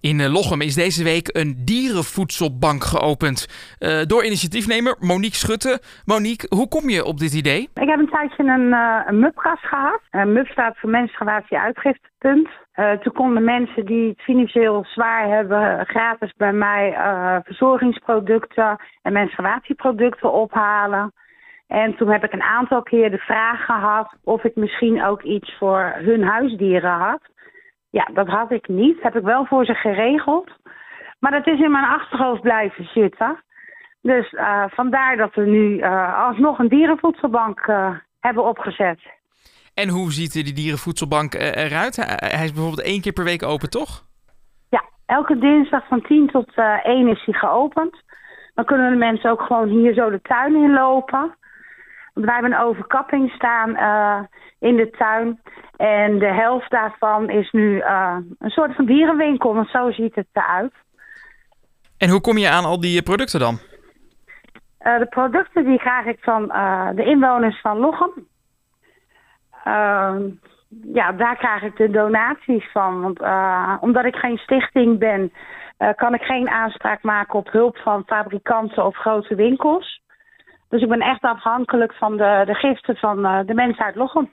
[0.00, 3.38] In eh, Lochem is deze week een dierenvoedselbank geopend.
[3.80, 5.80] Uh, door initiatiefnemer Monique Schutte.
[6.04, 7.68] Monique, hoe kom je op dit idee?
[7.74, 10.00] Ik heb een tijdje een, uh, een gehad.
[10.10, 12.48] Een MUP staat voor menstruatie uitgiftepunt.
[12.74, 16.94] Uh, toen konden mensen die het financieel zwaar hebben gratis bij mij
[17.44, 21.12] verzorgingsproducten en menstruatieproducten ophalen.
[21.66, 25.56] En toen heb ik een aantal keer de vraag gehad of ik misschien ook iets
[25.58, 27.20] voor hun huisdieren had.
[27.90, 28.94] Ja, dat had ik niet.
[28.94, 30.50] Dat heb ik wel voor ze geregeld.
[31.18, 33.42] Maar dat is in mijn achterhoofd blijven zitten.
[34.02, 39.00] Dus uh, vandaar dat we nu uh, alsnog een dierenvoedselbank uh, hebben opgezet.
[39.74, 41.96] En hoe ziet die dierenvoedselbank eruit?
[41.96, 44.04] Hij is bijvoorbeeld één keer per week open, toch?
[44.68, 48.02] Ja, elke dinsdag van 10 tot 1 is hij geopend.
[48.54, 51.36] Dan kunnen de mensen ook gewoon hier zo de tuin in lopen.
[52.24, 54.20] Wij hebben een overkapping staan uh,
[54.58, 55.40] in de tuin.
[55.76, 60.26] En de helft daarvan is nu uh, een soort van dierenwinkel, want zo ziet het
[60.32, 60.72] eruit.
[61.98, 63.58] En hoe kom je aan al die producten dan?
[64.80, 66.46] Uh, de producten die krijg ik van
[66.94, 68.26] de inwoners van Lochem.
[70.92, 73.00] ja, daar krijg ik de donaties van.
[73.00, 73.20] Want
[73.80, 75.32] omdat ik geen stichting ben,
[75.96, 79.99] kan ik geen aanspraak maken op hulp van fabrikanten of grote winkels.
[80.70, 84.30] Dus ik ben echt afhankelijk van de, de giften van uh, de mensen uit Lochem.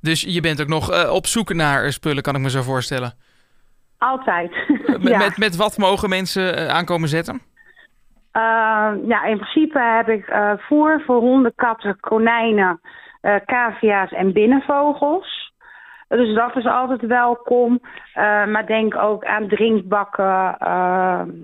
[0.00, 3.12] Dus je bent ook nog uh, op zoek naar spullen, kan ik me zo voorstellen?
[3.98, 4.52] Altijd.
[5.00, 5.18] ja.
[5.18, 7.48] met, met wat mogen mensen aankomen zetten?
[9.06, 10.24] ja, in principe heb ik
[10.58, 12.80] voer voor honden, katten, konijnen,
[13.44, 15.52] cavia's en binnenvogels.
[16.08, 17.80] Dus dat is altijd welkom.
[18.48, 20.56] maar denk ook aan drinkbakken,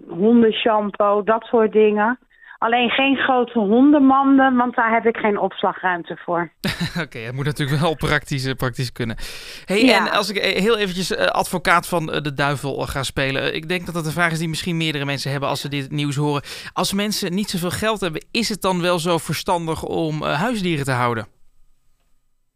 [0.08, 2.18] hondenshampoo, dat soort dingen.
[2.66, 6.50] Alleen geen grote hondenmanden, want daar heb ik geen opslagruimte voor.
[7.04, 9.16] Oké, het moet natuurlijk wel praktisch, praktisch kunnen.
[9.64, 13.54] Hey, En als ik heel eventjes advocaat van de duivel ga spelen.
[13.54, 15.90] Ik denk dat dat een vraag is die misschien meerdere mensen hebben als ze dit
[15.90, 16.42] nieuws horen.
[16.72, 20.92] Als mensen niet zoveel geld hebben, is het dan wel zo verstandig om huisdieren te
[20.92, 21.26] houden?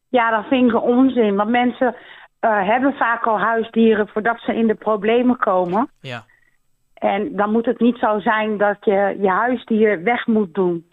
[0.09, 1.37] Ja, dat vind ik onzin.
[1.37, 1.95] Want mensen
[2.41, 5.91] uh, hebben vaak al huisdieren voordat ze in de problemen komen.
[6.01, 6.25] Ja.
[7.01, 10.89] En dan moet het niet zo zijn dat je je huisdier weg moet doen.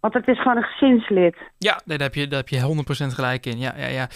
[0.00, 1.36] Want het is gewoon een gezinslid.
[1.58, 3.58] Ja, daar heb je, daar heb je 100% gelijk in.
[3.58, 4.06] Ja, ja, ja.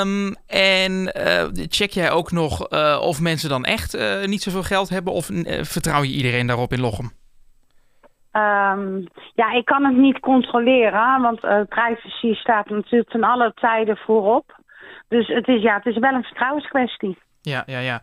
[0.00, 4.62] Um, en uh, check jij ook nog uh, of mensen dan echt uh, niet zoveel
[4.62, 5.12] geld hebben?
[5.12, 5.26] Of
[5.60, 7.10] vertrouw je iedereen daarop in Lochem?
[8.32, 11.20] Um, ja, ik kan het niet controleren.
[11.20, 14.58] Want privacy staat natuurlijk ten alle tijden voorop.
[15.08, 17.18] Dus het is, ja, het is wel een vertrouwenskwestie.
[17.42, 18.00] Ja, ja, ja.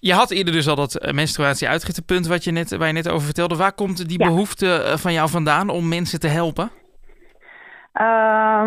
[0.00, 3.56] Je had eerder dus al dat menstruatie-uitgiftepunt wat je net, waar je net over vertelde.
[3.56, 4.26] Waar komt die ja.
[4.26, 6.70] behoefte van jou vandaan om mensen te helpen?
[7.94, 8.64] Uh,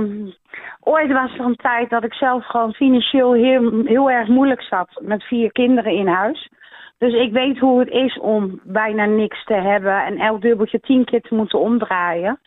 [0.79, 5.01] ooit was er een tijd dat ik zelf gewoon financieel heel, heel erg moeilijk zat
[5.01, 6.49] met vier kinderen in huis.
[6.97, 11.05] Dus ik weet hoe het is om bijna niks te hebben en elk dubbeltje tien
[11.05, 12.39] keer te moeten omdraaien.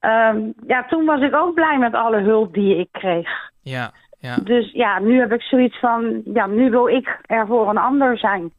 [0.00, 0.34] Uh,
[0.66, 3.28] ja, toen was ik ook blij met alle hulp die ik kreeg.
[3.62, 3.92] Ja.
[4.18, 4.36] Ja.
[4.36, 8.18] Dus ja, nu heb ik zoiets van, ja, nu wil ik er voor een ander
[8.18, 8.52] zijn.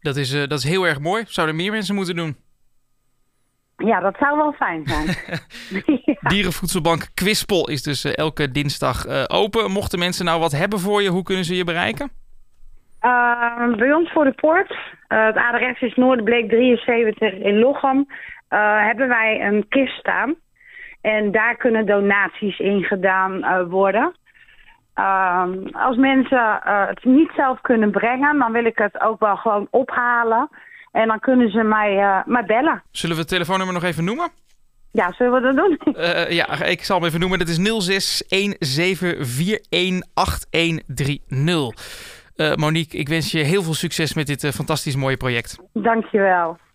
[0.00, 1.24] Dat is, uh, dat is heel erg mooi.
[1.26, 2.36] Zouden meer mensen moeten doen?
[3.76, 5.06] Ja, dat zou wel fijn zijn.
[6.04, 6.28] ja.
[6.28, 9.70] Dierenvoedselbank Kwispel is dus uh, elke dinsdag uh, open.
[9.70, 12.10] Mochten mensen nou wat hebben voor je, hoe kunnen ze je bereiken?
[13.76, 14.76] bij ons voor de poort,
[15.08, 18.06] het adres is Noorderbleek 73 in Lochem,
[18.48, 20.34] hebben wij een kist staan.
[21.00, 24.14] En daar kunnen donaties in gedaan worden.
[24.98, 29.36] Uh, als mensen uh, het niet zelf kunnen brengen, dan wil ik het ook wel
[29.36, 30.48] gewoon ophalen.
[30.92, 32.82] En dan kunnen ze mij, uh, mij bellen.
[32.90, 34.28] Zullen we het telefoonnummer nog even noemen?
[34.92, 35.78] Ja, zullen we dat doen?
[35.94, 37.38] Uh, ja, ik zal hem even noemen.
[37.38, 37.64] Dat is 0617418130.
[42.54, 45.58] Monique, ik wens je heel veel succes met dit fantastisch mooie project.
[45.72, 46.58] Dankjewel.